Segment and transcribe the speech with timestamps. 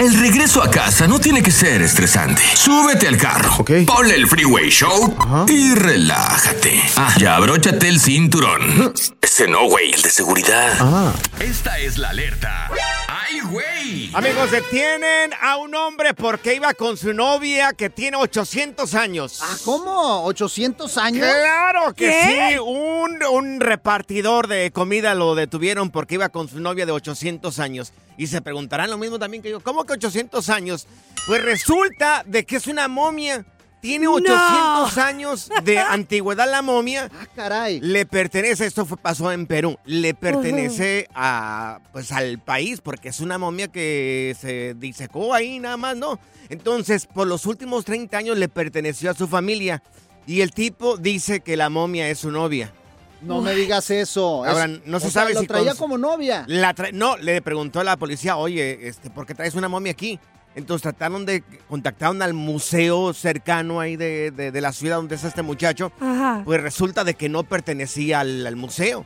[0.00, 2.40] El regreso a casa no tiene que ser estresante.
[2.54, 3.62] Súbete al carro.
[3.86, 5.14] Ponle el Freeway Show
[5.46, 6.80] y relájate.
[6.96, 8.94] Ah, ya abróchate el cinturón.
[9.20, 11.14] Ese no, güey, el de seguridad.
[11.38, 12.70] Esta es la alerta.
[13.08, 14.10] ¡Ay, güey!
[14.14, 19.40] Amigos, detienen a un hombre porque iba con su novia que tiene 800 años.
[19.42, 20.26] Ah, ¿cómo?
[20.26, 21.26] ¿800 años?
[21.26, 22.52] Claro que ¿Qué?
[22.54, 27.58] sí, un, un repartidor de comida lo detuvieron porque iba con su novia de 800
[27.58, 27.92] años.
[28.16, 30.86] Y se preguntarán lo mismo también que yo, ¿cómo que 800 años?
[31.26, 33.44] Pues resulta de que es una momia.
[33.80, 37.10] Tiene 800 años de antigüedad la momia.
[37.18, 37.80] Ah, caray.
[37.80, 43.20] Le pertenece, esto fue, pasó en Perú, le pertenece a, pues, al país porque es
[43.20, 46.20] una momia que se disecó ahí nada más, ¿no?
[46.50, 49.82] Entonces, por los últimos 30 años le perteneció a su familia
[50.26, 52.74] y el tipo dice que la momia es su novia.
[53.22, 54.44] No me digas eso.
[54.44, 56.44] Ahora, Es- no se o sea, sabe lo si traía cons- como novia.
[56.48, 59.92] La tra- no, le preguntó a la policía, oye, este, ¿por qué traes una momia
[59.92, 60.18] aquí?
[60.54, 65.28] Entonces trataron de contactaron al museo cercano ahí de, de- de la ciudad donde está
[65.28, 65.92] este muchacho.
[66.00, 66.42] Ajá.
[66.44, 69.04] Pues resulta de que no pertenecía al, al museo.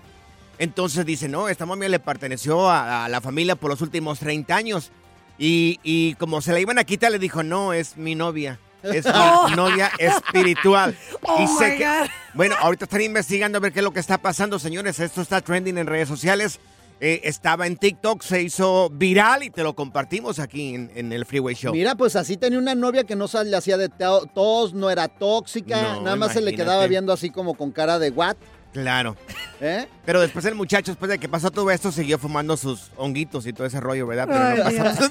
[0.59, 4.55] Entonces dice, no, esta momia le perteneció a, a la familia por los últimos 30
[4.55, 4.91] años.
[5.37, 8.61] Y, y como se la iban a quitar, le dijo, no, es mi novia.
[8.85, 9.05] Es
[9.51, 10.97] mi novia espiritual.
[11.23, 12.09] Oh y sé my que- God.
[12.35, 15.01] bueno, ahorita están investigando a ver qué es lo que está pasando, señores.
[15.01, 16.61] Esto está trending en redes sociales.
[17.01, 21.27] Eh, estaba en TikTok, se hizo viral y te lo compartimos aquí en, en el
[21.27, 21.73] Freeway Show.
[21.75, 24.89] Mira, pues así tenía una novia que no se le hacía de to- tos, no
[24.91, 28.37] era tóxica, No, nada más se le quedaba viendo así como con cara de what,
[28.75, 29.17] Claro.
[29.61, 29.87] ¿eh?
[30.05, 33.53] Pero después el muchacho, después de que pasó todo esto, siguió fumando sus honguitos y
[33.55, 34.27] todo ese rollo, ¿verdad?
[34.29, 35.05] Pero no pasó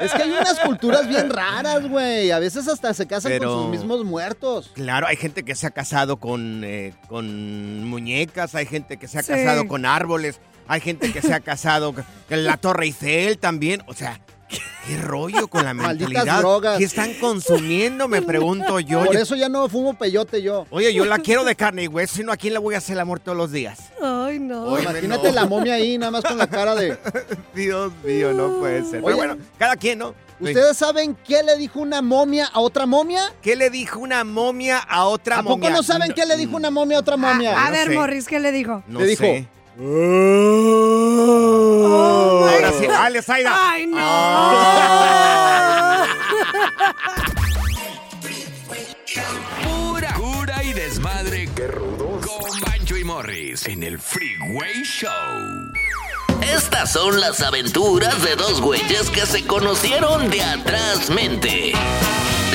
[0.00, 2.30] Es que hay unas culturas bien raras, güey.
[2.30, 4.70] A veces hasta se casan Pero- con sus mismos muertos.
[4.74, 9.18] Claro, hay gente que se ha casado con, eh, con muñecas, hay gente que se
[9.18, 9.32] ha Sí.
[9.32, 13.82] casado con árboles, hay gente que se ha casado con con la Torre Eiffel también.
[13.86, 16.38] O sea, ¿qué rollo con la mentalidad?
[16.40, 16.78] drogas.
[16.78, 18.08] ¿Qué están consumiendo?
[18.08, 19.04] Me pregunto yo.
[19.04, 20.66] Por eso ya no fumo peyote yo.
[20.70, 22.94] Oye, yo la quiero de carne y hueso, sino a quién le voy a hacer
[22.94, 23.78] el amor todos los días.
[24.02, 24.64] Ay, no.
[24.64, 25.34] Oye, Imagínate no.
[25.34, 26.96] la momia ahí, nada más con la cara de.
[27.54, 29.02] Dios mío, no puede ser.
[29.02, 30.14] Pero bueno, cada quien, ¿no?
[30.38, 33.32] ¿Ustedes saben qué le dijo una momia a otra momia?
[33.40, 35.70] ¿Qué le dijo una momia a otra ¿A poco momia?
[35.70, 37.66] no saben qué le dijo una momia a otra momia?
[37.66, 38.82] A ver, Morris, ¿qué le dijo?
[38.86, 39.48] No Le dijo, sé.
[39.78, 39.92] Ahora
[42.78, 43.54] sí, dale, Zaida.
[43.54, 43.98] Ay, no.
[49.62, 51.40] Pura cura y desmadre.
[51.40, 51.50] desmadre.
[51.54, 52.26] ¡Qué rudos!
[52.26, 55.10] Con Bancho y Morris en el Freeway Show.
[56.40, 61.72] Estas son las aventuras de dos güeyes que se conocieron de atrás mente.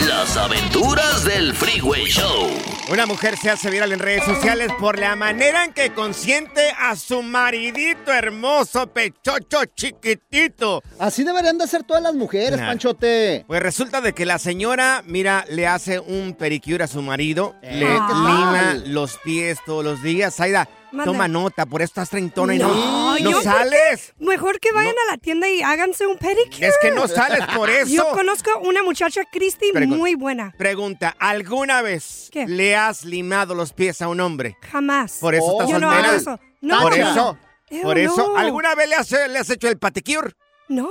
[0.07, 2.49] Las aventuras del Freeway Show.
[2.91, 6.95] Una mujer se hace viral en redes sociales por la manera en que consiente a
[6.95, 10.81] su maridito hermoso, pechocho chiquitito.
[10.99, 12.67] Así deberían de ser todas las mujeres, Nah.
[12.67, 13.45] Panchote.
[13.47, 17.77] Pues resulta de que la señora, mira, le hace un pedicure a su marido, Eh,
[17.79, 20.39] le lima los pies todos los días.
[20.39, 20.67] Aida,
[21.05, 24.13] toma nota, por eso estás treintona y no, No, no sales.
[24.19, 26.67] Mejor que vayan a la tienda y háganse un pedicure.
[26.67, 27.87] Es que no sales por eso.
[27.87, 30.53] Yo conozco una muchacha, Christy, muy buena.
[30.57, 32.45] Pregunta, ¿alguna vez ¿Qué?
[32.47, 34.57] le has limado los pies a un hombre?
[34.71, 35.17] Jamás.
[35.19, 36.09] Por eso estás Yo no soltera.
[36.09, 36.39] hago eso.
[36.61, 36.81] No.
[36.81, 37.37] Por eso,
[37.69, 38.27] Ew, por eso.
[38.29, 38.37] no.
[38.37, 40.31] ¿Alguna vez le has, le has hecho el paticure?
[40.69, 40.89] No.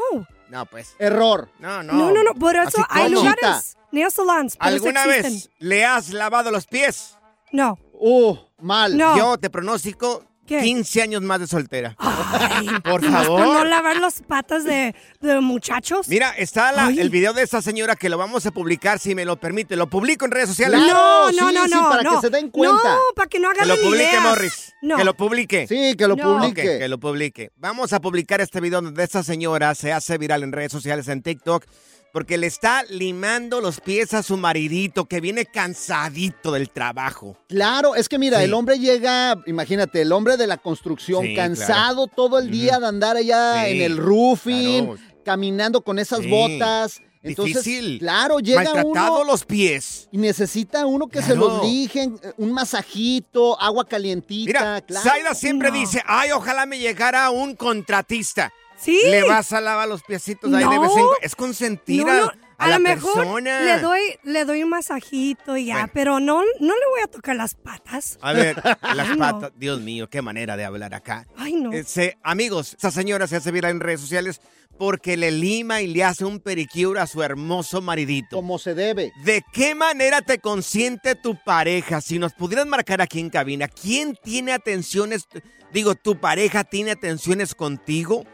[0.49, 0.95] No, pues.
[0.99, 1.49] Error.
[1.59, 1.93] No, no.
[1.93, 2.35] No, no, no.
[2.35, 3.23] Por eso Así hay como.
[3.25, 3.77] lugares.
[3.93, 4.53] Nail salons.
[4.55, 5.33] eso ¿Alguna existen.
[5.33, 7.17] vez le has lavado los pies?
[7.53, 7.79] No.
[7.93, 8.97] Uh, mal.
[8.97, 9.17] No.
[9.17, 10.59] Yo te pronostico ¿Qué?
[10.63, 11.97] 15 años más de soltera.
[12.83, 13.45] Por favor.
[13.45, 16.09] por no lavar las patas de, de muchachos.
[16.09, 19.25] Mira, está la- el video de esa señora que lo vamos a publicar, si me
[19.25, 19.77] lo permite.
[19.77, 20.81] Lo publico en redes sociales.
[20.83, 21.89] Claro, no, no, sí, no, sí, no.
[21.89, 22.15] para no.
[22.21, 22.95] que se den cuenta.
[22.95, 24.23] No, para que no Que hagan lo publique, ideas.
[24.25, 24.75] Morris.
[24.83, 24.97] No.
[24.97, 25.67] Que lo publique.
[25.69, 26.39] Sí, que lo No.
[26.39, 26.79] Publique.
[26.81, 27.51] que lo publique.
[27.57, 31.23] Vamos a publicar este video donde esta señora se hace viral en redes sociales, en
[31.23, 31.65] TikTok,
[32.13, 37.37] porque le está limando los pies a su maridito que viene cansadito del trabajo.
[37.49, 38.45] Claro, es que mira, Sí.
[38.45, 42.87] el hombre llega, imagínate, el hombre de la construcción, Sí, cansado todo el día de
[42.87, 45.01] andar allá Sí, en el roofing, claro.
[45.25, 47.01] caminando con esas botas.
[47.23, 47.99] Entonces, Difícil.
[47.99, 50.09] claro, llega Maltratado uno los pies.
[50.11, 54.59] y necesita uno que se los lijen, eh, un masajito, agua calientita.
[54.59, 55.07] Mira, claro.
[55.09, 55.75] Zaida siempre No.
[55.79, 58.51] dice, ay, ojalá me llegara un contratista.
[58.81, 58.99] Sí.
[59.05, 60.81] Le vas a lavar los piecitos ahí de No.
[60.81, 61.17] vez en cuando.
[61.23, 63.61] Es consentir No, a, no, a a la lo mejor persona.
[63.61, 65.91] le doy, le doy un masajito y ya, Bueno.
[65.93, 68.19] pero no, no le voy a tocar las patas.
[68.23, 68.57] A ver,
[68.95, 69.53] las Ay, patas.
[69.57, 71.27] Dios mío, qué manera de hablar acá.
[71.37, 71.73] Ay, no.
[71.73, 74.41] Ese- amigos, esa señora se hace viral en redes sociales
[74.79, 78.37] porque le lima y le hace un pedicure a su hermoso maridito.
[78.37, 79.13] Como se debe.
[79.25, 82.01] ¿De qué manera te consiente tu pareja?
[82.01, 85.29] Si nos pudieras marcar aquí en cabina, ¿quién tiene atenciones?
[85.71, 88.25] Digo, ¿tu pareja tiene atenciones contigo?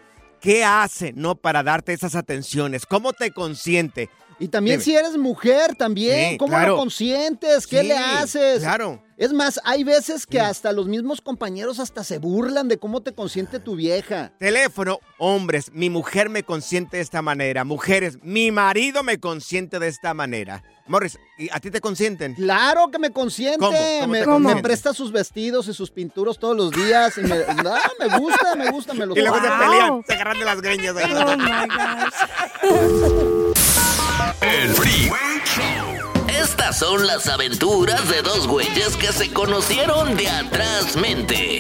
[0.47, 2.87] ¿Qué hace, no, para darte esas atenciones?
[2.87, 4.09] ¿Cómo te consiente?
[4.39, 6.75] Y también si eres mujer, también, Sí, ¿cómo claro.
[6.75, 7.67] lo consientes?
[7.67, 8.61] ¿Qué Sí, le haces?
[8.61, 9.03] Claro.
[9.19, 13.15] Es más, hay veces que hasta los mismos compañeros hasta se burlan de cómo te
[13.15, 14.33] consiente tu vieja.
[14.39, 17.65] Teléfono, hombres, mi mujer me consiente de esta manera.
[17.65, 20.63] Mujeres, mi marido me consiente de esta manera.
[20.87, 22.35] Morris, ¿y ¿a ti te consienten?
[22.35, 23.59] Claro que me consiente.
[23.59, 23.79] ¿Cómo?
[24.27, 27.17] ¿Cómo me, presta sus vestidos y sus pinturos todos los días.
[27.17, 29.59] Y me, ah, me gusta, me gusta, me los Y luego se Wow.
[29.59, 30.95] pelean, se agarran de las greñas.
[30.95, 31.11] ahí.
[31.15, 32.15] Oh my gosh.
[34.43, 35.96] El Freeway Show.
[36.79, 41.59] Son las aventuras de dos güeyes que se conocieron de atrás mente.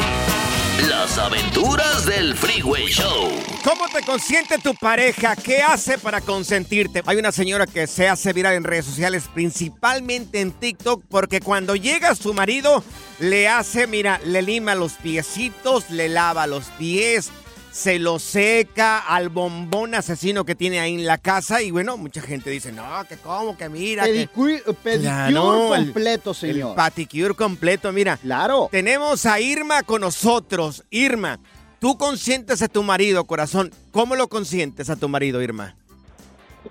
[0.91, 3.31] Las aventuras del Freeway Show.
[3.65, 5.35] ¿Cómo te consiente tu pareja?
[5.35, 7.03] ¿Qué hace para consentirte?
[7.07, 11.77] Hay una señora que se hace viral en redes sociales, principalmente en TikTok, porque cuando
[11.77, 12.85] llega su marido,
[13.19, 17.31] le hace, mira, le lima los piecitos, le lava los pies,
[17.77, 21.61] se lo seca al bombón asesino que tiene ahí en la casa.
[21.61, 24.05] Y bueno, mucha gente dice, no, que cómo, que mira.
[24.05, 24.13] que-".
[24.13, 26.75] Pedicure, pedicure Claro, el- completo, El señor.
[26.75, 28.17] paticure completo, mira.
[28.17, 28.69] Claro.
[28.73, 30.85] Tenemos a Irma con nosotros.
[30.89, 31.39] Irma,
[31.79, 33.71] tú consientes a tu marido, corazón.
[33.91, 35.77] ¿Cómo lo consientes a tu marido, Irma?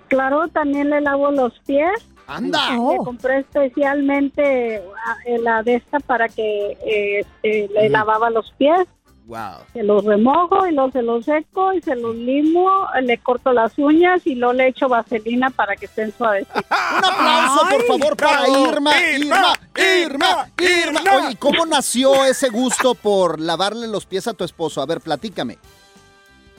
[0.08, 1.88] Claro, también le lavo los pies.
[2.26, 2.72] Anda.
[2.72, 3.04] Le Oh.
[3.04, 8.88] compré especialmente ah, la de esta para que eh, este, le lavaba los pies.
[9.26, 9.64] Wow.
[9.72, 12.70] Se los remojo y luego se los seco y se los limo,
[13.02, 16.46] le corto las uñas y luego le echo vaselina para que estén suaves.
[16.54, 18.48] Un aplauso, por favor, para.
[18.48, 21.00] Irma, Irma, Irma, Irma.
[21.00, 21.00] Irma.
[21.16, 24.80] Oye, ¿y cómo nació ese gusto por lavarle los pies a tu esposo?
[24.80, 25.58] A ver, platícame.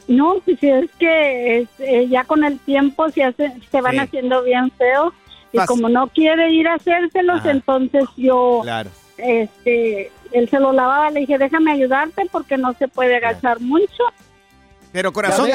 [0.09, 3.93] No, pues sí, es que es, eh, ya con el tiempo se, hace, se van
[3.93, 3.99] Sí.
[3.99, 5.13] haciendo bien feos
[5.53, 7.51] y como no quiere ir a hacérselos, Ajá.
[7.51, 8.89] entonces yo Claro.
[9.17, 14.03] Este, él se lo lavaba, le dije, déjame ayudarte porque no se puede agachar mucho.
[14.91, 15.49] Pero corazón,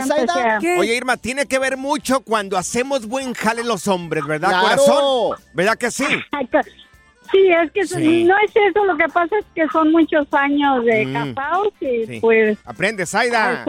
[0.78, 4.62] oye Irma, tiene que ver mucho cuando hacemos buen jale los hombres, ¿verdad, Claro.
[4.62, 5.44] corazón?
[5.54, 6.04] ¿Verdad que sí?
[7.32, 8.24] Sí, es que Sí.
[8.24, 11.12] no es eso, lo que pasa es que son muchos años de Mm.
[11.34, 12.18] casados y Sí.
[12.20, 12.58] pues...
[12.64, 13.64] Aprende, Zaida.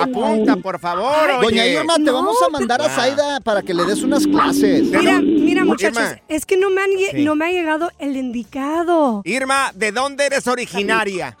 [0.00, 1.42] Apunta, por favor.
[1.42, 1.66] Doña.
[1.66, 4.84] Irma, te No, vamos a mandar a pero- Zaida para que le des unas clases.
[4.84, 6.20] Mira, mira, muchachos, Irma.
[6.28, 7.24] es que no me, han Sí.
[7.24, 9.22] no me ha llegado el indicado.
[9.24, 11.36] Irma, ¿de dónde eres originaria?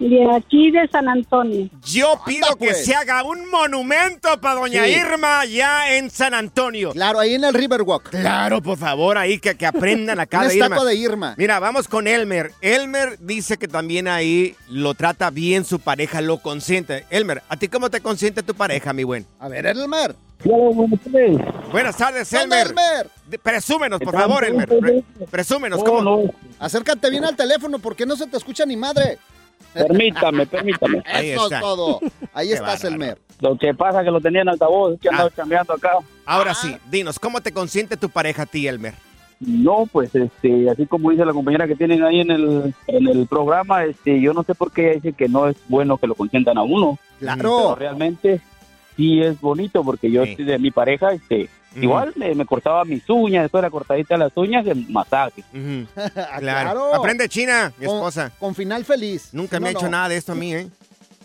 [0.00, 1.68] De aquí de San Antonio.
[1.84, 2.84] Yo pido que pues.
[2.84, 4.92] se haga un monumento para Doña Sí.
[4.92, 6.92] Irma ya en San Antonio.
[6.92, 8.10] Claro, ahí en el Riverwalk.
[8.10, 10.84] Claro, por favor, ahí que, que aprendan acá Una de Irma.
[10.84, 11.34] de Irma.
[11.36, 12.52] Mira, vamos con Elmer.
[12.60, 17.04] Elmer dice que también ahí lo trata bien su pareja, lo consiente.
[17.10, 19.26] Elmer, ¿a ti cómo te consiente tu pareja, mi buen?
[19.40, 20.14] A ver, Elmer.
[21.72, 23.10] Buenas tardes, ¿Qué onda, Elmer.
[23.42, 24.68] Presúmenos, por favor, Elmer.
[24.68, 26.32] Pre- presúmenos, ¿cómo?
[26.60, 29.18] Acércate bien al teléfono porque no se te escucha ni madre.
[29.74, 31.02] Permítame, permítame.
[31.06, 31.56] Ahí Eso está.
[31.56, 32.00] es todo.
[32.32, 32.88] Ahí Qué estás, bárbaro.
[32.94, 33.18] Elmer.
[33.40, 35.32] Lo que pasa es que lo tenía en altavoz, es que andaba Ah.
[35.36, 35.90] cambiando acá.
[36.26, 38.94] Ahora sí, dinos, ¿cómo te consiente tu pareja a ti, Elmer?
[39.40, 43.26] No, pues este, así como dice la compañera que tienen ahí en el, en el
[43.28, 46.16] programa, este, yo no sé por qué ella dice que no es bueno que lo
[46.16, 46.98] consientan a uno.
[47.20, 47.74] Pero Claro.
[47.76, 48.40] realmente
[48.96, 50.30] sí es bonito porque yo Sí.
[50.30, 51.48] estoy de mi pareja, este,
[51.82, 55.44] Igual me, me cortaba mis uñas, después de la cortadita de las uñas, el masaje.
[55.94, 56.38] Claro.
[56.40, 56.94] Claro.
[56.94, 58.32] Aprende China, mi Con- esposa.
[58.38, 59.28] Con final feliz.
[59.32, 60.68] Nunca me No, ha hecho nada de esto a mí, ¿eh?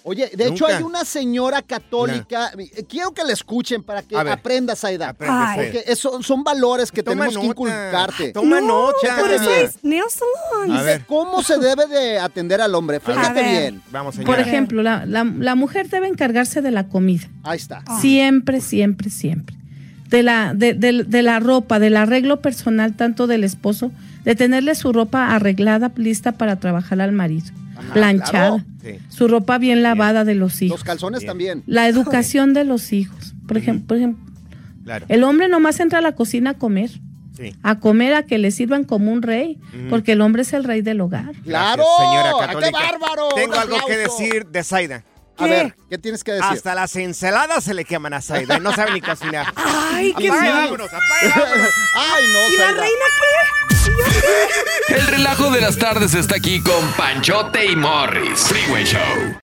[0.05, 4.23] Oye, de hecho hay una señora católica, eh, quiero que la escuchen para que A
[4.23, 4.33] ver.
[4.33, 4.97] aprendas, Ay.
[4.97, 5.13] Saida.
[5.13, 8.33] Porque eso son valores que Toma tenemos que inculcarte.
[8.33, 9.15] Toma no, nota.
[9.17, 10.75] por eso es nail salon.
[10.77, 11.05] A ver.
[11.05, 12.99] ¿Cómo se debe de atender al hombre?
[12.99, 13.51] Fíjate ver.
[13.71, 13.81] bien.
[13.91, 14.35] Vamos, señora.
[14.35, 17.29] Por ejemplo, la, la- la mujer debe encargarse de la comida.
[17.43, 17.81] Ahí está.
[18.01, 19.55] Siempre, siempre, siempre.
[20.13, 23.91] De la, de, de- de la ropa, del arreglo personal tanto del esposo,
[24.23, 27.47] de tenerle su ropa arreglada, lista para trabajar al marido,
[27.93, 28.63] planchada, claro.
[28.83, 28.99] Sí.
[29.09, 31.27] su ropa bien lavada de los Los hijos, calzones Bien.
[31.27, 31.63] también.
[31.65, 33.33] la educación de los hijos.
[33.47, 34.23] Por ejemplo, por ejemplo,
[34.83, 35.05] Claro.
[35.09, 36.91] el hombre nomás entra a la cocina a comer,
[37.35, 37.55] Sí.
[37.63, 39.57] a comer, a que le sirvan como un rey,
[39.89, 41.31] porque el hombre es el rey del hogar.
[41.43, 41.83] ¡Claro!
[41.83, 42.77] Gracias, señora ¡Ah, católica.
[42.79, 43.29] ¡Qué bárbaro!
[43.33, 45.03] Tengo algo que decir de Zaida.
[45.37, 45.49] A ¿Qué?
[45.49, 46.47] ver, ¿qué tienes que decir?
[46.49, 49.51] Hasta las ensaladas se le queman a Zaida y no sabe ni cocinar.
[49.55, 50.53] Ay, qué feo.
[50.53, 51.69] vámonos, apague, vámonos.
[51.95, 54.93] Ay, no, ¿Y la reina qué?
[54.95, 58.41] El relajo de las tardes está aquí con Panchote y Morris.
[58.47, 59.42] Freeway Show.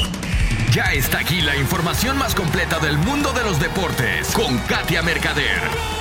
[0.71, 5.59] Ya está aquí la información más completa del mundo de los deportes con Katia Mercader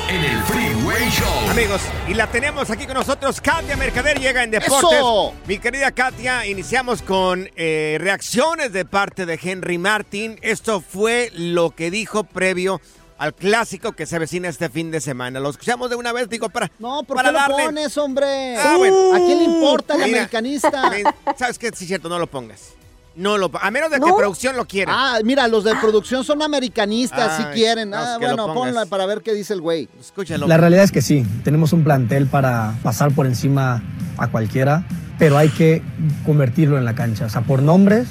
[0.09, 1.51] en el Freeway Show.
[1.51, 3.41] Amigos, y la tenemos aquí con nosotros.
[3.41, 4.93] Katia Mercader llega en Deportes.
[4.99, 5.35] ¡Eso!
[5.49, 10.39] Mi querida Katia, iniciamos con eh, reacciones de parte de Henry Martin.
[10.43, 12.81] Esto fue lo que dijo previo
[13.19, 15.41] al clásico que se avecina este fin de semana.
[15.41, 16.71] Lo escuchamos de una vez, digo, para.
[16.79, 18.57] No, ¿por para qué lo darle- pones, hombre?
[18.57, 19.15] Ah, bueno.
[19.15, 20.93] ¿A quién le importa el Mira, americanista?
[21.37, 21.71] ¿Sabes qué?
[21.75, 22.75] Sí, es cierto, no lo pongas.
[23.21, 24.93] No lo A menos de que producción lo quiera.
[24.95, 27.91] Ah, mira, los de producción son americanistas, si quieren.
[27.91, 29.89] no, Ah, bueno, ponla para ver qué dice el güey.
[30.01, 30.47] Escúchalo.
[30.49, 33.83] La realidad es que sí, tenemos un plantel para pasar por encima
[34.17, 34.85] a cualquiera,
[35.19, 35.83] pero hay que
[36.25, 37.27] convertirlo en la cancha.
[37.27, 38.09] O sea, por nombres,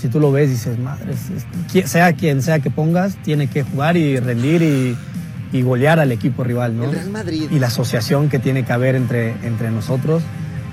[0.00, 1.14] si tú lo ves, dices, madre,
[1.86, 4.96] sea quien sea que pongas, tiene que jugar y rendir y,
[5.52, 6.84] y golear al equipo rival, ¿no?
[6.84, 7.48] El Real Madrid.
[7.50, 10.22] Y la asociación que tiene que haber entre, entre nosotros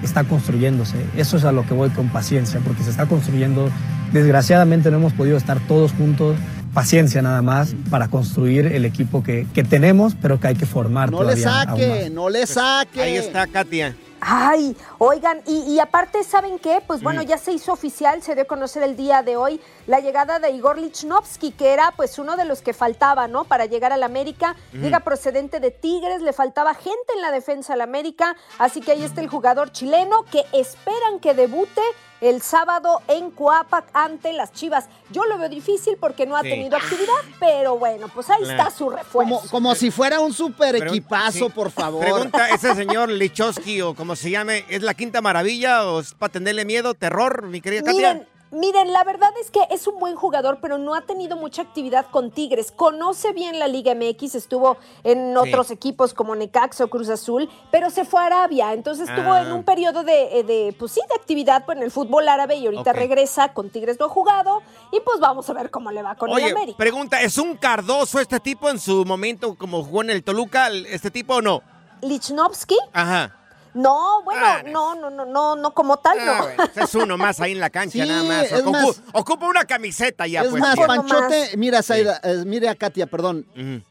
[0.04, 0.98] está construyéndose.
[1.18, 3.70] Eso es a lo que voy con paciencia, porque se está construyendo.
[4.14, 6.38] Desgraciadamente no hemos podido estar todos juntos.
[6.74, 11.10] Paciencia nada más para construir el equipo que, que tenemos, pero que hay que formar
[11.12, 11.90] No le todavía aún más.
[11.90, 13.02] saque, no le saque.
[13.02, 13.96] Ahí está Katia.
[14.22, 16.80] Ay, oigan, y, y aparte, ¿saben qué?
[16.86, 20.00] Pues bueno, ya se hizo oficial, se dio a conocer el día de hoy la
[20.02, 23.44] llegada de Igor Lichnowsky, que era pues uno de los que faltaba, ¿no?
[23.46, 24.56] Para llegar al América.
[24.72, 29.04] Llega procedente de Tigres, le faltaba gente en la defensa al América, así que ahí
[29.04, 31.82] está el jugador chileno que esperan que debute
[32.22, 34.86] el sábado en Coapac ante las Chivas.
[35.10, 36.50] Yo lo veo difícil porque no ha Sí.
[36.50, 39.40] tenido actividad, pero bueno, pues ahí está su refuerzo.
[39.40, 41.50] Como, como si fuera un super Pero- equipazo, sí.
[41.56, 42.02] por favor.
[42.04, 46.32] Pregunta, ¿ese señor Lichowski o como se llame, es la quinta maravilla o es para
[46.34, 48.28] tenerle miedo, terror, mi querida Katia?
[48.52, 52.08] Miren, la verdad es que es un buen jugador, pero no ha tenido mucha actividad
[52.10, 52.72] con Tigres.
[52.72, 57.92] Conoce bien la Liga MX, estuvo en otros equipos como Necaxa o Cruz Azul, pero
[57.92, 58.74] se fue a Arabia.
[58.74, 59.42] Entonces estuvo Ah.
[59.44, 62.56] en un periodo de, eh, de, pues sí, de actividad pues, en el fútbol árabe
[62.56, 63.54] y ahorita regresa.
[63.54, 66.36] Con Tigres no ha jugado y pues vamos a ver cómo le va con el
[66.38, 66.78] Oye, América.
[66.78, 71.12] pregunta, ¿es un Cardoso este tipo en su momento como jugó en el Toluca, este
[71.12, 71.62] tipo o no?
[72.02, 73.36] Lichnowsky, Ajá.
[73.74, 76.32] No, bueno, no, no, no, no, no como tal, no.
[76.32, 78.52] Ah, bueno, es uno más ahí en la cancha, Sí, nada más.
[78.52, 80.62] es Ocu- más- Ocupa una camiseta ya, es pues.
[80.62, 80.76] más.
[80.76, 83.46] Panchote, mira, eh, mire a Katia, perdón.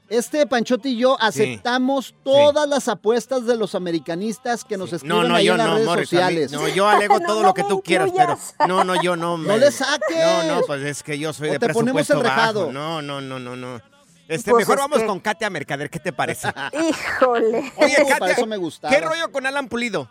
[0.09, 5.29] Este Panchote y yo aceptamos todas las apuestas de los americanistas que nos escriben No,
[5.29, 6.53] no, ahí yo en las no, redes Morris, mí- sociales.
[6.53, 9.37] no, yo alego todo lo que tú quieras, pero no, no, yo no.
[9.39, 10.17] No le saques.
[10.47, 12.61] No, no, pues es que yo soy O de te ponemos presupuesto el rejado.
[12.61, 12.73] bajo.
[12.73, 13.81] No, no, no, no, no.
[14.29, 16.49] Este, Pues mejor es vamos que- con Katia Mercader, ¿qué te parece?
[16.73, 17.73] Híjole.
[17.77, 18.95] Oye, Para Katia, eso me gustaba.
[18.95, 20.09] ¿qué rollo con Alan Pulido?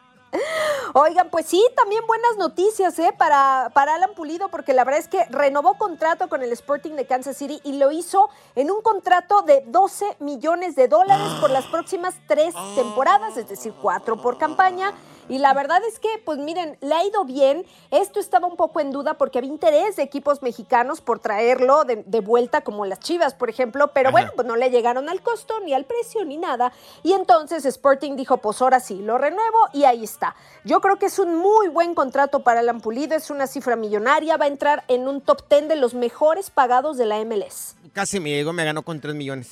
[0.93, 3.13] Oigan, pues sí, también buenas noticias ¿eh?
[3.17, 7.05] para, para Alan Pulido, porque la verdad es que renovó contrato con el Sporting de
[7.05, 11.65] Kansas City y lo hizo en un contrato de 12 millones de dólares por las
[11.65, 14.91] próximas tres temporadas, es decir, cuatro por campaña.
[15.29, 17.65] Y la verdad es que, pues miren, le ha ido bien.
[17.91, 22.03] Esto estaba un poco en duda porque había interés de equipos mexicanos por traerlo de,
[22.05, 25.59] de vuelta, como las Chivas, por ejemplo, pero bueno, pues no le llegaron al costo,
[25.61, 26.71] ni al precio, ni nada.
[27.03, 30.35] Y entonces Sporting dijo, pues ahora sí, lo renuevo y ahí está.
[30.63, 34.37] Yo creo que es un muy buen contrato para Alan Pulido, es una cifra millonaria,
[34.37, 37.75] va a entrar en un top 10 de los mejores pagados de la MLS.
[37.97, 39.49] Casi me llegó, me ganó con 3 millones.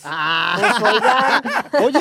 [1.83, 1.99] Oye,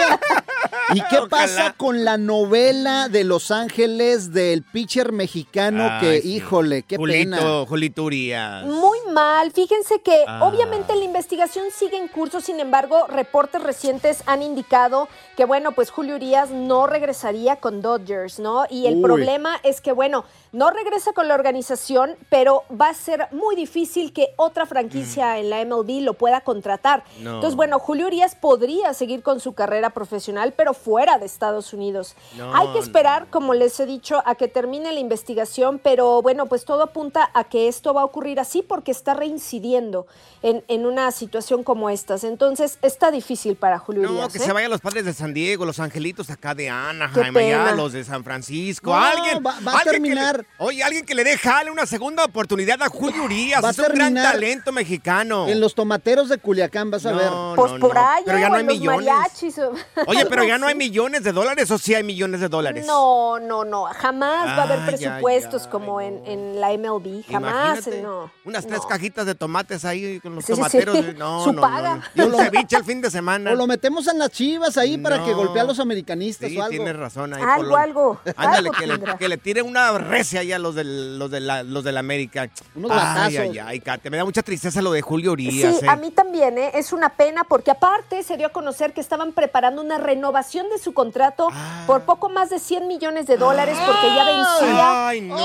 [0.92, 6.34] ¿y qué pasa con la novela de Los Ángeles del pitcher mexicano que, Ay, sí.
[6.36, 7.64] híjole, qué Julito, pena?
[7.66, 8.66] Julito Urias.
[8.66, 9.52] Muy mal.
[9.52, 10.44] Fíjense que Ah.
[10.44, 15.08] obviamente la investigación sigue en curso, sin embargo, reportes recientes han indicado
[15.38, 18.66] que, bueno, pues Julio Urias no regresaría con Dodgers, ¿no?
[18.68, 19.02] Y el Uy.
[19.02, 24.12] problema es que, bueno, no regresa con la organización, pero va a ser muy difícil
[24.12, 27.05] que otra franquicia en la MLB lo pueda contratar.
[27.21, 27.35] No.
[27.35, 32.14] Entonces, bueno, Julio Urias podría seguir con su carrera profesional, pero fuera de Estados Unidos.
[32.37, 36.47] No, Hay que esperar, como les he dicho, a que termine la investigación, pero bueno,
[36.47, 40.07] pues todo apunta a que esto va a ocurrir así porque está reincidiendo
[40.43, 42.23] en, en una situación como estas.
[42.25, 44.33] Entonces, está difícil para Julio No, Urias.
[44.33, 44.43] que ¿eh?
[44.43, 48.05] se vayan los padres de San Diego, los angelitos acá de Anaheim, allá, los de
[48.05, 48.90] San Francisco.
[48.90, 50.43] No, alguien va- va a terminar.
[50.59, 53.62] Oye, alguien que le dé jale una segunda oportunidad a Julio Urias.
[53.62, 55.48] Va a es un gran talento mexicano.
[55.48, 57.28] En los tomateros de Culiacán, vas a No, ver.
[57.57, 59.07] Pues no, por no, ahí, pero ya no hay en los millones.
[59.07, 59.72] mariachis o-
[60.07, 62.87] Oye, pero ya no hay millones de dólares o sí hay millones de dólares.
[62.87, 63.85] No, no, no.
[63.85, 67.24] Jamás va a haber ay, presupuestos como en, en la MLB.
[67.30, 68.30] Jamás, Imagínate, no.
[68.44, 68.88] Unas tres No.
[68.88, 70.96] cajitas de tomates ahí con los Sí, sí, tomateros.
[70.98, 71.04] sí.
[71.18, 72.00] No, Su no, paga.
[72.14, 72.24] no.
[72.24, 73.52] Y un ceviche el fin de semana.
[73.52, 75.37] O lo metemos en las chivas ahí para que No.
[75.38, 76.70] golpee a los americanistas Sí, o algo.
[76.70, 77.42] tienes razón ahí.
[77.42, 79.16] Algo, algo, Ándale, que le, tendrá.
[79.16, 82.49] que le tire una recia ahí a los del, los de la, los del América.
[82.75, 83.38] Unos ay, batazos.
[83.40, 85.83] ay, ay, Katia, me da mucha tristeza lo de Julio Sí, Urias.
[85.83, 85.87] eh.
[85.88, 86.70] a mí también, ¿eh?
[86.75, 90.79] es una pena porque aparte se dio a conocer que estaban preparando una renovación de
[90.79, 91.49] su contrato
[91.87, 95.09] por poco más de 100 millones de dólares porque ya vencía.
[95.09, 95.37] Ay, no.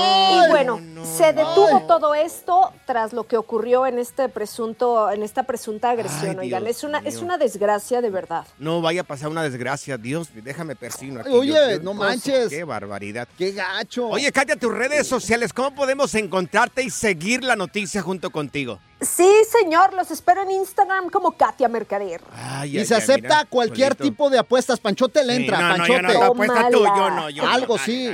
[0.46, 5.42] y bueno, se detuvo todo esto tras lo que ocurrió en este presunto, en esta
[5.44, 6.38] presunta agresión.
[6.40, 8.44] Ay, Oigan, Dios es una, es una desgracia de verdad.
[8.58, 9.96] No vaya a pasar una desgracia.
[9.96, 11.30] Dios, déjame persino aquí.
[11.30, 12.48] Oye, no manches.
[12.48, 13.28] Qué barbaridad.
[13.38, 14.08] ¡Qué gacho!
[14.08, 18.78] Oye, Katia, tus redes sociales, ¿cómo podemos encontrarte y seguir la noticia junto contigo?
[19.00, 22.22] Sí, señor, los espero en Instagram como Katia Mercader.
[22.34, 24.04] Ay, y ay, se ay, acepta mira, cualquier solito.
[24.04, 24.80] tipo de apuestas.
[24.80, 25.92] Panchote le Sí, entra, no, Panchote.
[25.92, 27.50] yo no, no, apuesta tú, yo no, yo no.
[27.50, 28.10] Algo Dale, sí.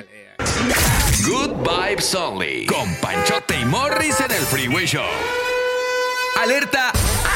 [1.29, 2.67] Good Vibes Only.
[2.67, 5.03] Con Panchote y Morris en el Freeway Show.
[6.51, 6.93] Alerta.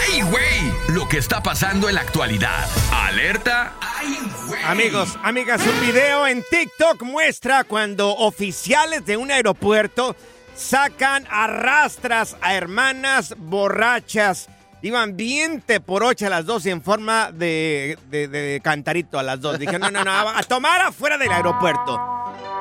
[0.06, 0.72] ¡Ay, güey!
[0.94, 2.64] Lo que está pasando en la actualidad.
[2.92, 3.72] Alerta.
[3.80, 4.62] ¡Ay, güey!
[4.62, 10.14] Amigos, amigas, un video en TikTok muestra cuando oficiales de un aeropuerto
[10.54, 14.48] sacan arrastras a hermanas borrachas.
[14.80, 19.40] Iban bien por ocho a las dos en forma de, de- de cantarito a las
[19.40, 19.58] dos.
[19.58, 22.00] Dijeron, no, no, no, a tomar afuera del aeropuerto.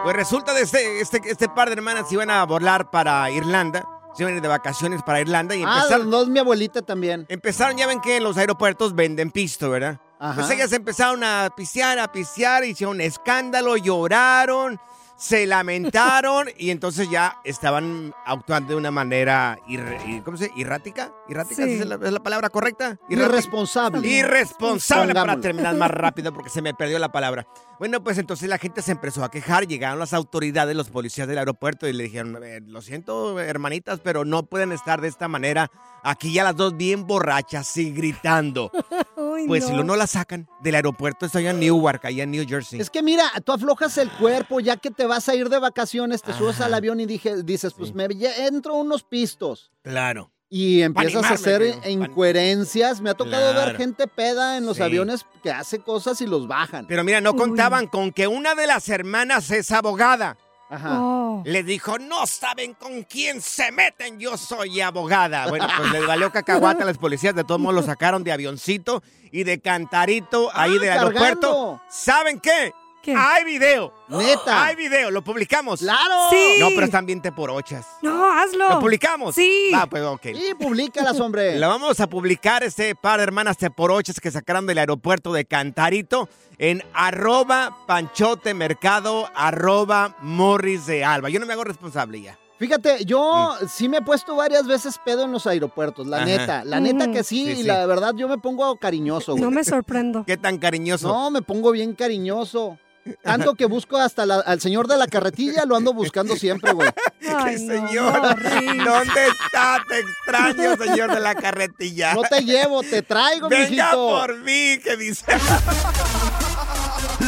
[0.04, 3.86] Pues resulta de este, este, este par de hermanas iban a volar para Irlanda.
[4.20, 6.10] Se iban de vacaciones para Irlanda y Ah, empezaron...
[6.10, 7.26] no es mi abuelita también.
[7.30, 10.02] Empezaron, ya ven que en los aeropuertos venden pisto, ¿verdad?
[10.20, 10.36] Ajá.
[10.36, 14.78] Pues ellas empezaron a pistear, a pistear, hicieron escándalo, lloraron,
[15.20, 20.60] se lamentaron y entonces ya estaban actuando de una manera y- ¿cómo se dice?
[20.60, 21.12] ¿Irrática?
[21.28, 21.74] ¿Irrática Sí.
[21.74, 22.98] ¿Es, la, es la palabra correcta?
[23.10, 24.08] Irresponsable.
[24.08, 27.46] Irresponsable para terminar más rápido porque se me perdió la palabra.
[27.80, 31.38] Bueno, pues entonces la gente se empezó a quejar, llegaron las autoridades, los policías del
[31.38, 35.28] aeropuerto y le dijeron, "A ver, lo siento hermanitas, pero no pueden estar de esta
[35.28, 35.70] manera
[36.04, 38.72] aquí ya las dos bien borrachas y gritando.
[39.48, 39.70] Pues no.
[39.70, 42.82] si lo no la sacan del aeropuerto, estoy en Newark, allá en New Jersey.
[42.82, 46.22] Es que mira, tú aflojas el cuerpo, ya que te vas a ir de vacaciones,
[46.22, 48.06] te subes al avión y dije, dices, pues me
[48.48, 49.72] entro unos pistos.
[49.82, 50.32] Claro.
[50.52, 53.02] Y empiezas a hacer creo, incoherencias.
[53.02, 54.84] Me ha tocado ver gente peda en los Sí.
[54.84, 56.88] aviones que hace cosas y los bajan.
[56.88, 60.38] Pero mira, no contaban con que una de las hermanas es abogada.
[60.72, 61.42] Ajá.
[61.46, 65.48] Le dijo, no saben con quién se meten, yo soy abogada.
[65.48, 69.02] Bueno, pues les valió cacahuata a los policías, de todos modos lo sacaron de avioncito
[69.32, 71.82] y de cantarito ahí Ah, del aeropuerto.
[71.90, 72.74] ¿Saben qué?
[73.08, 73.94] Hay video.
[74.10, 74.66] Neta.
[74.66, 75.80] Hay video, lo publicamos.
[75.80, 76.28] ¡Claro!
[76.30, 76.58] Sí.
[76.60, 77.86] No, pero están bien te por ochas.
[78.02, 78.70] No, hazlo.
[78.70, 79.36] ¿Lo publicamos?
[79.36, 79.72] Sí.
[79.74, 80.22] Ah, pues ok.
[80.34, 81.56] Sí, públicalas, hombre.
[81.60, 86.30] La vamos a publicar este par de hermanas teporochas que sacaron del aeropuerto de Cantarito
[86.58, 91.30] en arroba panchote mercado arroba morris de alba.
[91.30, 92.38] Yo no me hago responsable ya.
[92.60, 96.26] Fíjate, yo sí me he puesto varias veces pedo en los aeropuertos, la Ajá.
[96.26, 96.66] neta.
[96.66, 97.64] La neta que sí, Sí, y sí.
[97.64, 99.42] la verdad yo me pongo cariñoso, güey.
[99.42, 100.26] No me sorprendo.
[100.26, 101.08] ¿Qué tan cariñoso?
[101.08, 102.78] No, me pongo bien cariñoso.
[103.24, 106.90] Tanto que busco hasta la- al señor de la carretilla, lo ando buscando siempre, güey.
[107.20, 108.22] ¡Qué señor!
[108.22, 109.82] ¿Dónde está?
[109.88, 112.14] Te extraño, señor de la carretilla.
[112.14, 113.92] No te llevo, te traigo, Venga mijito.
[114.10, 115.26] por mí, que dice.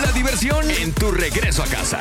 [0.04, 2.00] La diversión en tu regreso a casa.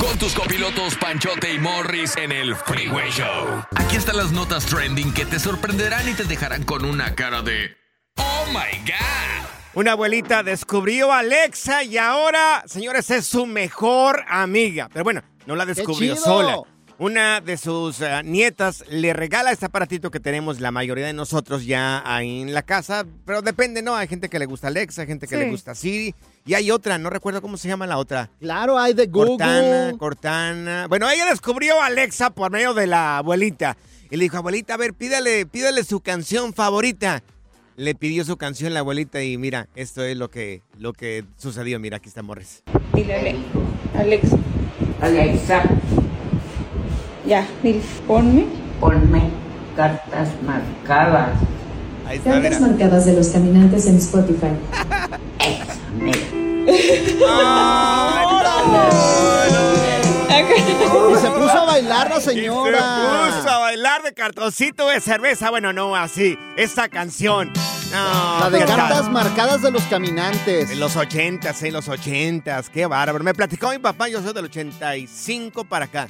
[0.00, 3.64] Con tus copilotos Panchote y Morris en el Freeway Show.
[3.74, 7.76] Aquí están las notas trending que te sorprenderán y te dejarán con una cara de
[8.16, 9.63] ¡Oh my God!
[9.74, 14.88] Una abuelita descubrió a Alexa y ahora, señores, es su mejor amiga.
[14.92, 16.58] Pero bueno, no la descubrió sola.
[16.96, 21.66] Una de sus eh, nietas le regala este aparatito que tenemos la mayoría de nosotros
[21.66, 23.04] ya ahí en la casa.
[23.26, 23.96] Pero depende, ¿no?
[23.96, 25.40] Hay gente que le gusta Alexa, hay gente que Sí.
[25.40, 26.14] le gusta Siri.
[26.46, 28.30] Y hay otra, no recuerdo cómo se llama la otra.
[28.38, 29.30] Claro, hay de Google.
[29.38, 30.86] Cortana, Cortana.
[30.88, 33.76] Bueno, ella descubrió a Alexa por medio de la abuelita.
[34.08, 37.24] Y le dijo, abuelita, a ver, pídale, pídale su canción favorita.
[37.76, 41.80] Le pidió su canción la abuelita y mira, esto es lo que, lo que sucedió.
[41.80, 42.62] Mira, aquí está Morris.
[42.94, 43.36] Dile,
[43.96, 44.38] Alexa.
[45.00, 45.62] Alexa.
[47.26, 48.46] Ya, dile, ponme.
[48.80, 49.30] Ponme
[49.76, 51.38] cartas marcadas.
[52.06, 54.48] Ahí Cartas marcadas de los caminantes en Spotify.
[60.40, 63.30] Y se puso a bailar la Se señora.
[63.30, 65.50] puso a bailar de cartoncito de cerveza.
[65.50, 66.38] Bueno, no así.
[66.56, 67.52] Esta canción.
[67.92, 70.70] No, La de cartas marcadas de los caminantes.
[70.70, 73.22] En los ochentas, en los ochentas, qué bárbaro.
[73.22, 76.08] Me platicó mi papá, yo soy del 85 para acá.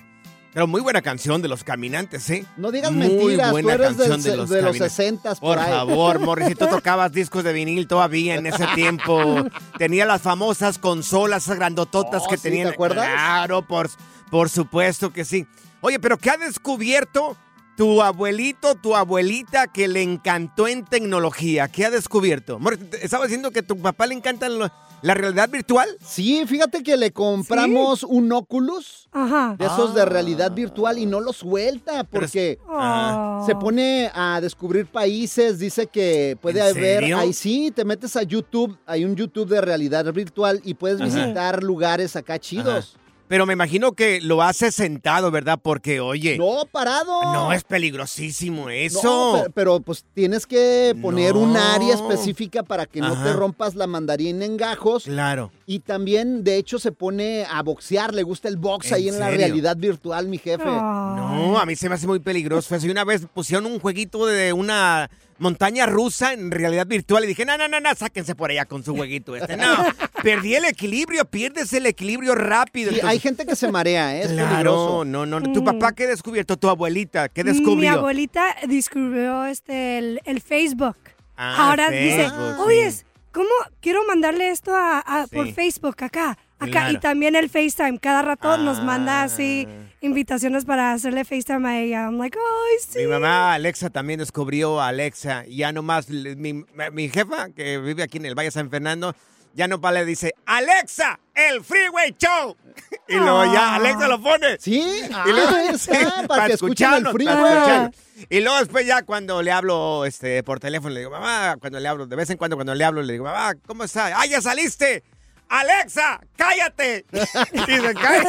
[0.55, 2.47] Pero muy buena canción de los caminantes, ¿eh?
[2.57, 4.99] No digas Muy mentiras, tú buena eres canción de los de los caminantes.
[4.99, 5.71] 60s por Por ahí.
[5.73, 9.45] favor, Morris, si tú tocabas discos de vinil todavía en ese tiempo.
[9.79, 12.69] Tenía las famosas consolas grandototas Oh, que sí, tenían.
[12.69, 13.09] ¿te acuerdas?
[13.13, 13.91] Claro, por,
[14.31, 15.45] por supuesto que sí.
[15.81, 17.37] Oye, pero ¿qué ha descubierto
[17.77, 21.67] tu abuelito, tu abuelita que le encantó en tecnología?
[21.67, 22.61] ¿Qué ha descubierto?
[22.61, 24.71] Morris, estaba diciendo que a tu papá le encanta lo-
[25.05, 25.89] la realidad virtual.
[26.05, 29.95] Sí, fíjate que le compramos un Oculus de esos Ah.
[29.95, 33.43] de realidad virtual y no lo suelta porque Ah.
[33.47, 37.19] se pone a descubrir países, dice que puede ¿En haber, serio?
[37.19, 41.07] ahí sí, te metes a YouTube, hay un YouTube de realidad virtual y puedes Ajá.
[41.07, 42.97] visitar lugares acá chidos.
[43.27, 45.59] Pero me imagino que lo hace sentado, ¿verdad?
[45.63, 46.37] Porque, oye.
[46.37, 47.23] No, parado.
[47.33, 49.03] No, es peligrosísimo eso.
[49.03, 53.75] No, pero, pero, pues tienes que poner un área específica para que no te rompas
[53.75, 55.05] la mandarina en gajos.
[55.05, 55.51] Claro.
[55.67, 59.19] Y también, de hecho, se pone a boxear, le gusta el box ¿En ahí en
[59.19, 60.65] la realidad virtual, mi jefe.
[60.65, 62.87] No, a mí se me hace muy peligroso eso.
[62.87, 65.09] Y una vez pusieron un jueguito de una
[65.45, 68.83] montaña rusa en realidad virtual y dije, no, no, no, no, sáquense por allá con
[68.83, 69.57] su jueguito este.
[69.57, 69.67] No,
[70.23, 72.91] perdí el equilibrio, pierdes el equilibrio rápido.
[72.91, 74.23] Sí, Entonces- hay gente que se marea, ¿eh?
[74.23, 75.05] es Claro, peligroso.
[75.05, 75.53] no, no, no.
[75.53, 75.65] ¿Tu Mm.
[75.65, 76.57] papá qué descubierto?
[76.57, 77.93] ¿Tu abuelita qué Mi descubrió?
[77.93, 80.97] abuelita descubrió este el, el Facebook.
[81.37, 82.29] Ah, Ahora dice,
[82.65, 83.03] oye, sí.
[83.33, 83.49] ¿cómo
[83.81, 85.53] quiero mandarle esto a, a- por.
[85.53, 86.39] Facebook acá?
[86.59, 86.93] Acá Claro.
[86.93, 87.99] y también el FaceTime.
[87.99, 89.25] Cada rato nos manda Ah.
[89.25, 89.67] así
[90.01, 92.05] invitaciones para hacerle FaceTime a ella.
[92.05, 92.99] I'm like, ay, sí.
[93.01, 95.45] Mi mamá Alexa también descubrió a Alexa.
[95.47, 99.15] Ya nomás, mi, mi jefa, que vive aquí en el Valle San Fernando,
[99.55, 102.57] ya nomás le dice, Alexa, el Freeway Show.
[103.09, 104.57] Y luego ya Alexa lo pone.
[104.59, 107.35] Sí, Y luego- ah, está, para que escuchen el freeway.
[107.37, 107.91] para.
[108.31, 111.87] Y luego después ya cuando le hablo este, por teléfono, le digo, mamá, cuando le
[111.89, 114.13] hablo, de vez en cuando cuando le hablo, le digo, mamá, ¿cómo estás?
[114.17, 115.03] ¡Ah, ya saliste!
[115.49, 117.05] Alexa, cállate.
[117.13, 118.25] Y se cae.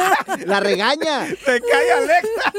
[0.46, 1.26] La regaña.
[1.26, 2.52] Se cae Alexa.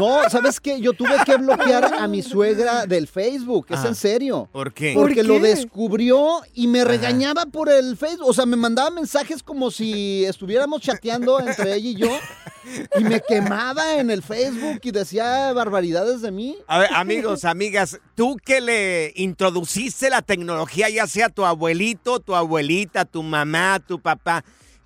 [0.00, 0.80] No, ¿sabes qué?
[0.80, 3.88] Yo tuve que bloquear a mi suegra del Facebook, es Ah.
[3.88, 4.48] en serio.
[4.52, 4.92] ¿Por qué?
[4.94, 8.28] Porque ¿Por lo descubrió y me regañaba por el Facebook.
[8.28, 12.08] O sea, me mandaba mensajes como si estuviéramos chateando entre ella y yo.
[12.98, 16.56] Y me quemaba en el Facebook y decía barbaridades de mí.
[16.66, 22.34] A ver, amigos, amigas, tú que le introduciste la tecnología, ya sea tu abuelito, tu
[22.34, 24.44] abuelita, tu mamá, tu papá,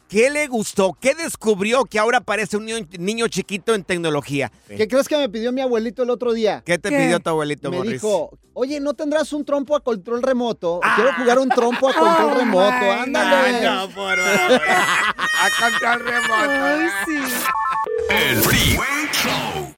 [0.09, 0.97] ¿qué le gustó?
[1.01, 4.51] ¿Qué descubrió que ahora parece un niño, niño chiquito en tecnología?
[4.67, 6.63] ¿Qué crees que me pidió mi abuelito el otro día?
[6.65, 7.93] ¿Qué te pidió tu abuelito, Me Morris?
[7.95, 10.81] dijo, oye, ¿no tendrás un trompo a control remoto?
[10.97, 12.93] Quiero jugar un trompo a control remoto.
[12.93, 13.67] Ándale.
[13.67, 14.63] Ah, no, por favor.
[15.41, 16.53] A control remoto.
[18.11, 19.78] El Freeway Show.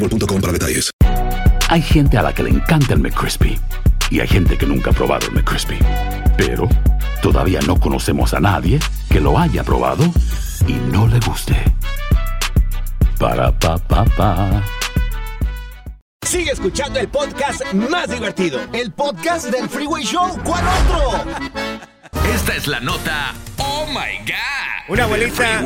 [0.00, 0.40] boostmobile.com.
[1.68, 3.58] Hay gente a la que le encanta el McCrispy
[4.10, 5.78] y hay gente que nunca ha probado el McCrispy.
[6.36, 6.68] Pero
[7.22, 8.78] todavía no conocemos a nadie
[9.08, 10.04] que lo haya probado
[10.66, 11.56] y no le guste.
[13.18, 14.62] Para pa pa pa.
[16.22, 18.60] Sigue escuchando el podcast más divertido.
[18.72, 20.38] El podcast del Freeway Show.
[20.44, 21.93] ¿Cuál otro?
[22.34, 23.34] Esta es la nota.
[23.58, 24.64] Oh my God.
[24.86, 25.62] Una abuelita,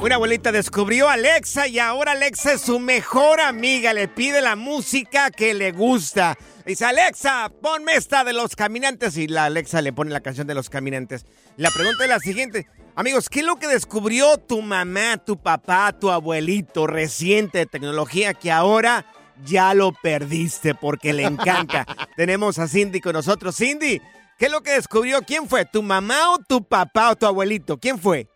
[0.00, 3.92] una abuelita descubrió a Alexa y ahora Alexa es su mejor amiga.
[3.92, 6.38] Le pide la música que le gusta.
[6.64, 9.18] Dice, Alexa, ponme esta de los caminantes.
[9.18, 11.26] Y la Alexa le pone la canción de los caminantes.
[11.58, 12.66] La pregunta es la siguiente.
[12.94, 18.32] Amigos, ¿qué es lo que descubrió tu mamá, tu papá, tu abuelito reciente de tecnología
[18.32, 19.04] que ahora
[19.44, 21.86] ya lo perdiste porque le encanta?
[22.16, 23.56] Tenemos a Cindy con nosotros.
[23.56, 24.00] Cindy,
[24.38, 25.20] ¿qué es lo que descubrió?
[25.26, 25.64] ¿Quién fue?
[25.64, 27.76] ¿Tu mamá o tu papá o tu abuelito?
[27.78, 28.26] ¿Quién fue?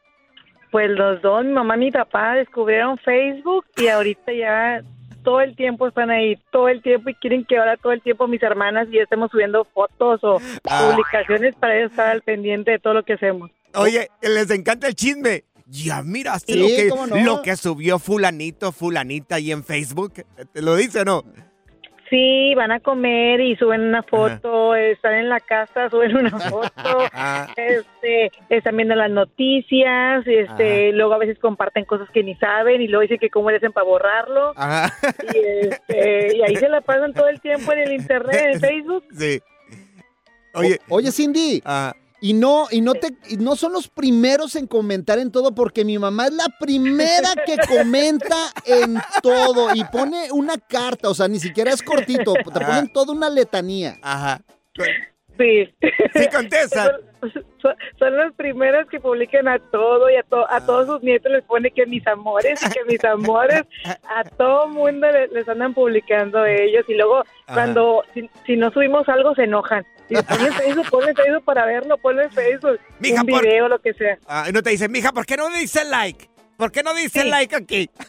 [0.71, 4.83] Pues los dos, mi mamá y mi papá, descubrieron Facebook y ahorita ya
[5.23, 8.27] todo el tiempo están ahí, todo el tiempo y quieren que ahora todo el tiempo
[8.27, 10.39] mis hermanas y yo estemos subiendo fotos o
[10.69, 10.91] Ah.
[10.91, 13.51] publicaciones para ellos estar al pendiente de todo lo que hacemos.
[13.75, 15.45] Oye, les encanta el chisme.
[15.67, 16.67] Ya miraste Sí, lo,
[17.07, 20.25] que, lo que subió fulanito, fulanita ahí en Facebook.
[20.53, 21.25] ¿Te lo dice o no?
[22.13, 26.69] Sí, van a comer y suben una foto, están en la casa, suben una foto,
[27.57, 32.89] este, están viendo las noticias, este, luego a veces comparten cosas que ni saben y
[32.89, 34.53] luego dicen que cómo le hacen para borrarlo.
[34.57, 34.93] Ajá.
[35.35, 39.05] Y, este, y ahí se la pasan todo el tiempo en el internet, en Facebook.
[39.17, 39.41] Sí.
[40.53, 41.63] Oye, oye Cindy.
[41.65, 41.95] Ah.
[42.25, 45.85] Y no, y no te, y no son los primeros en comentar en todo, porque
[45.85, 51.27] mi mamá es la primera que comenta en todo y pone una carta, o sea,
[51.27, 53.97] ni siquiera es cortito, te ponen toda una letanía.
[54.03, 54.41] Ajá.
[54.77, 54.85] Sí.
[56.15, 56.85] Sí, contesta.
[57.23, 61.03] Son, son- son los primeros que publican a todo y a, to- a todos sus
[61.03, 63.63] nietos les pone que mis amores y que mis amores
[64.05, 67.55] a todo mundo le- les, andan publicando ellos y luego Ajá.
[67.55, 69.85] cuando si, si no subimos algo se enojan.
[70.19, 73.43] Y ponle en Facebook, ponle en Facebook para verlo, ponle en Facebook, Mija, un por-
[73.43, 74.19] video, lo que sea.
[74.27, 76.29] Ah, y no te dice, mija, ¿por qué no dice like?
[76.57, 77.29] ¿Por qué no dice Sí.
[77.29, 77.91] like aquí?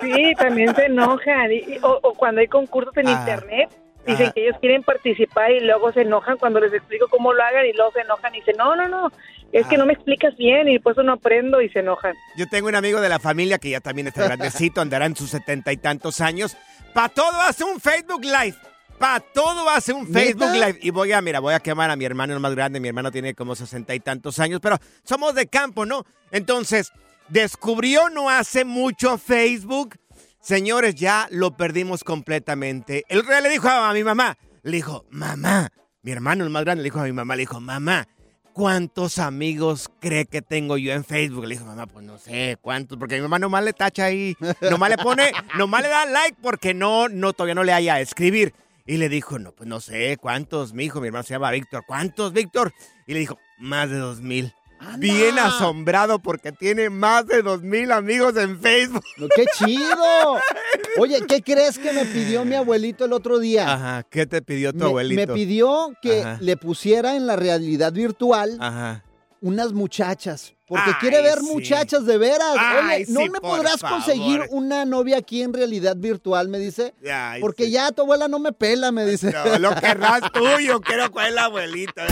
[0.00, 1.52] Sí, también se enojan.
[1.52, 3.12] Y, o, o cuando hay concursos en Ah.
[3.20, 3.68] internet,
[4.06, 4.32] dicen Ajá.
[4.32, 7.72] que ellos quieren participar y luego se enojan cuando les explico cómo lo hagan y
[7.72, 9.10] luego se enojan y dicen, no, no, no,
[9.52, 9.78] es que Ah.
[9.78, 12.14] no me explicas bien y por eso no aprendo y se enojan.
[12.36, 15.30] Yo tengo un amigo de la familia que ya también está grandecito, andará en sus
[15.30, 16.56] setenta y tantos años.
[16.94, 18.56] Pa' todo hace un Facebook Live.
[18.98, 20.20] Pa' todo hace un ¿Neta?
[20.20, 20.78] Facebook Live.
[20.82, 22.80] Y voy a, mira, voy a quemar a mi hermano el más grande.
[22.80, 26.04] Mi hermano tiene como sesenta y tantos años, pero somos de campo, ¿no?
[26.30, 26.92] Entonces,
[27.28, 29.96] descubrió no hace mucho Facebook.
[30.40, 33.04] Señores, ya lo perdimos completamente.
[33.08, 35.70] El rey le dijo a mi mamá, le dijo, mamá,
[36.02, 38.06] mi hermano el más grande le dijo a mi mamá, le dijo, mamá,
[38.52, 41.46] ¿cuántos amigos cree que tengo yo en Facebook?
[41.46, 44.90] Le dijo, mamá, pues no sé cuántos, porque mi mamá nomás le tacha ahí, nomás
[44.90, 48.54] le pone, nomás le da like porque no, no, todavía no le haya a escribir.
[48.86, 51.82] Y le dijo, no, pues no sé cuántos, mi hijo, mi hermano se llama Víctor,
[51.86, 52.72] ¿cuántos, Víctor?
[53.06, 54.52] Y le dijo, más de dos mil.
[54.98, 59.02] bien asombrado porque tiene más de dos mil amigos en Facebook.
[59.16, 60.36] No, ¡Qué chido!
[60.98, 63.72] Oye, ¿qué crees que me pidió mi abuelito el otro día?
[63.72, 65.26] Ajá, ¿qué te pidió tu me, abuelito?
[65.32, 66.38] me pidió que Ajá.
[66.40, 69.02] le pusiera en la realidad virtual Ajá.
[69.46, 70.52] Unas muchachas.
[70.68, 71.46] Porque Ay, quiere ver sí.
[71.46, 72.56] muchachas de veras.
[72.58, 73.98] Ay, Oye, ¿no sí, me podrás favor.
[73.98, 76.48] conseguir una novia aquí en realidad virtual?
[76.48, 76.92] Me dice.
[77.10, 79.32] Ay, Porque ya tu abuela no me pela, me dice.
[79.32, 82.02] No, lo querrás tú, yo quiero con el abuelito.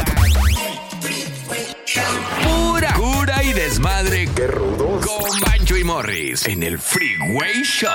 [2.45, 4.29] Pura cura y desmadre.
[4.35, 5.05] ¡Qué rudos!
[5.05, 7.91] Con Bancho y Morris en el Freeway Show.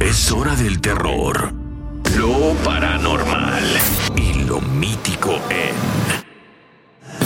[0.00, 1.52] Es hora del terror,
[2.16, 3.64] lo paranormal
[4.16, 6.27] y lo mítico en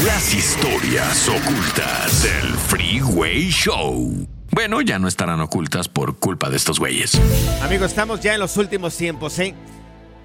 [0.05, 4.27] las historias ocultas del Freeway Show.
[4.51, 7.21] Bueno, ya no estarán ocultas por culpa de estos güeyes.
[7.63, 9.55] Amigos, estamos ya en los últimos tiempos, ¿eh?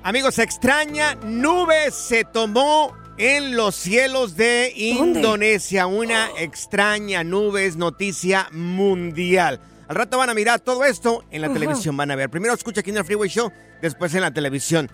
[0.04, 5.86] Amigos, extraña nube se tomó en los cielos de Indonesia.
[5.88, 9.60] Una extraña nube es noticia mundial.
[9.88, 12.30] Al rato van a mirar todo esto en la televisión, van a ver.
[12.30, 14.90] Primero escucha aquí en el Freeway Show, después en la televisión.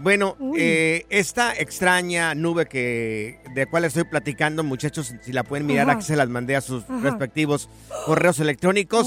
[0.00, 5.88] bueno, eh, esta extraña nube que de cual estoy platicando, muchachos, si la pueden mirar,
[5.88, 7.70] aquí se las mandé a sus respectivos
[8.04, 9.06] correos electrónicos.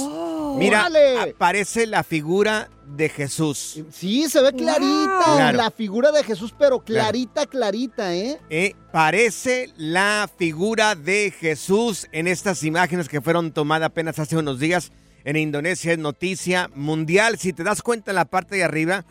[0.58, 1.32] Mira, ¡Órale!
[1.34, 3.84] aparece la figura de Jesús.
[3.92, 5.58] Sí, se ve clarita Claro.
[5.58, 8.40] la figura de Jesús, pero clarita, clarita, ¿eh?
[8.50, 14.60] Eh, parece la figura de Jesús en estas imágenes que fueron tomadas apenas hace unos
[14.60, 14.92] días
[15.28, 15.92] en Indonesia.
[15.92, 17.38] Es noticia mundial.
[17.38, 19.06] Si te das cuenta en la parte de arriba,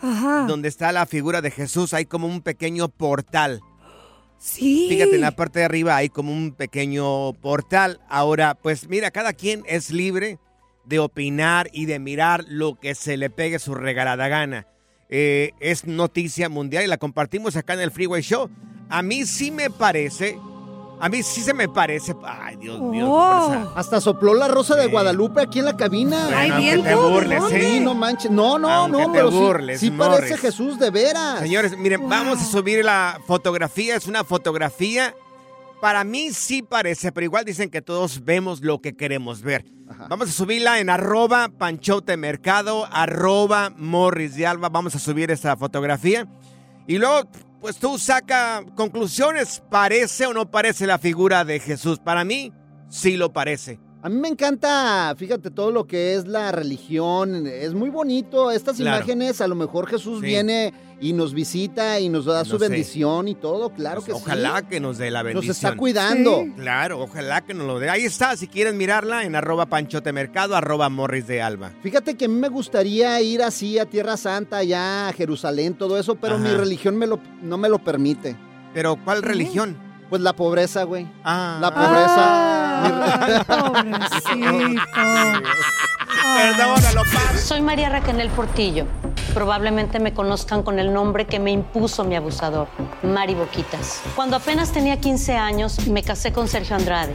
[0.49, 3.61] donde está la figura de Jesús, hay como un pequeño portal.
[4.39, 4.87] Sí.
[4.89, 8.01] Fíjate, en la parte de arriba hay como un pequeño portal.
[8.09, 10.39] Ahora, pues mira, cada quien es libre
[10.87, 14.67] de opinar y de mirar lo que se le pegue su regalada gana.
[15.11, 18.49] Eh, es noticia mundial y la compartimos acá en el Freeway Show.
[18.89, 20.39] A mí sí me parece,
[21.01, 22.15] a mí sí se me parece.
[22.25, 23.07] Ay, Dios mío.
[23.11, 23.73] Oh.
[23.75, 26.25] Hasta sopló la rosa de Guadalupe aquí en la cabina.
[26.25, 27.61] Bueno, Ay, aunque te burles, ¿de dónde?
[27.71, 28.31] Sí, no manches.
[28.31, 30.41] No, no, Aunque no, te pero sí- burles, sí, parece Morris.
[30.41, 31.41] Jesús de veras.
[31.41, 33.97] Señores, miren, vamos a subir la fotografía.
[33.97, 35.15] Es una fotografía.
[35.81, 39.67] Para mí sí parece, pero igual dicen que todos vemos lo que queremos ver.
[40.09, 44.71] Vamos a subirla en arroba panchote mercado, arroba morris de alba.
[44.71, 46.27] Vamos a subir esta fotografía.
[46.89, 47.29] Y luego,
[47.61, 49.63] pues tú saca conclusiones.
[49.71, 51.99] ¿Parece o no parece la figura de Jesús?
[51.99, 52.53] Para mí,
[52.89, 53.81] sí lo parece.
[54.03, 57.47] A mí me encanta, fíjate, todo lo que es la religión.
[57.47, 58.53] Es muy bonito.
[58.53, 58.99] Estas Claro.
[58.99, 60.27] imágenes, a lo mejor Jesús Sí.
[60.27, 62.69] viene y nos visita y nos da su sé.
[62.69, 63.71] bendición y todo.
[63.71, 64.17] Claro que sí.
[64.17, 65.51] Ojalá que nos dé la Nos bendición.
[65.53, 66.43] está cuidando.
[66.45, 66.53] Sí.
[66.57, 67.91] Claro, ojalá que nos lo dé.
[67.91, 71.73] Ahí está, si quieren mirarla, en arroba panchote mercado, arroba morris de alba.
[71.83, 75.99] Fíjate que a mí me gustaría ir así a Tierra Santa, allá a Jerusalén, todo
[75.99, 76.45] eso, pero Ajá.
[76.45, 78.37] mi religión me lo, no me lo permite.
[78.73, 79.77] ¿Pero cuál religión?
[80.09, 81.09] Pues la pobreza, güey.
[81.25, 81.59] Ah.
[81.61, 82.77] La pobreza.
[86.37, 87.03] Perdónalo,
[87.39, 88.87] Soy María Raquel Portillo.
[89.35, 92.69] Probablemente me conozcan con el nombre que me impuso mi abusador,
[93.03, 94.03] Mari Boquitas.
[94.15, 97.15] Cuando apenas tenía 15 años, me casé con Sergio Andrade,